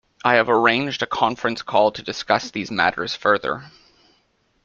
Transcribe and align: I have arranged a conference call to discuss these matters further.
I 0.25 0.33
have 0.33 0.49
arranged 0.49 1.03
a 1.03 1.05
conference 1.05 1.61
call 1.61 1.91
to 1.91 2.01
discuss 2.01 2.49
these 2.49 2.71
matters 2.71 3.15
further. 3.15 3.65